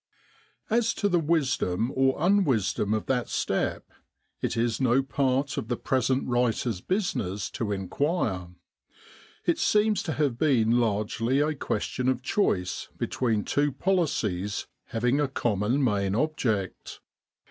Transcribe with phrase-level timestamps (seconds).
[0.71, 3.85] As to the wisdom or unwisdom of that step,
[4.41, 8.47] it is no part of the present writer's business to inquire.
[9.45, 15.27] It seems to have been largely a question of choice between two policies having a
[15.27, 16.99] common main object.